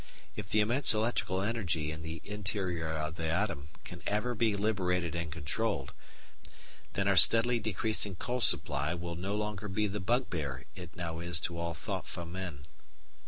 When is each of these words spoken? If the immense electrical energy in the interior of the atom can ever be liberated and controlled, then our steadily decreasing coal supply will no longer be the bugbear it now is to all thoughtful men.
If 0.35 0.49
the 0.49 0.61
immense 0.61 0.95
electrical 0.95 1.43
energy 1.43 1.91
in 1.91 2.01
the 2.01 2.21
interior 2.25 2.91
of 2.91 3.17
the 3.17 3.27
atom 3.27 3.67
can 3.83 4.01
ever 4.07 4.33
be 4.33 4.55
liberated 4.55 5.13
and 5.13 5.31
controlled, 5.31 5.93
then 6.93 7.07
our 7.07 7.15
steadily 7.15 7.59
decreasing 7.59 8.15
coal 8.15 8.41
supply 8.41 8.95
will 8.95 9.13
no 9.15 9.35
longer 9.35 9.67
be 9.67 9.85
the 9.85 9.99
bugbear 9.99 10.65
it 10.75 10.95
now 10.95 11.19
is 11.19 11.39
to 11.41 11.55
all 11.59 11.75
thoughtful 11.75 12.25
men. 12.25 12.65